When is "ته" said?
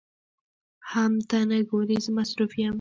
1.29-1.39